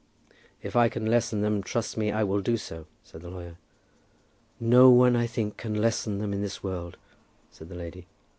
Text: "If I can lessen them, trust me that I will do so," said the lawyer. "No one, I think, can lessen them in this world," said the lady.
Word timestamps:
"If 0.63 0.75
I 0.75 0.89
can 0.89 1.05
lessen 1.05 1.41
them, 1.41 1.61
trust 1.61 1.95
me 1.95 2.09
that 2.09 2.17
I 2.17 2.23
will 2.23 2.41
do 2.41 2.57
so," 2.57 2.87
said 3.03 3.21
the 3.21 3.29
lawyer. 3.29 3.57
"No 4.59 4.89
one, 4.89 5.15
I 5.15 5.27
think, 5.27 5.57
can 5.57 5.75
lessen 5.75 6.17
them 6.17 6.33
in 6.33 6.41
this 6.41 6.63
world," 6.63 6.97
said 7.51 7.69
the 7.69 7.75
lady. 7.75 8.07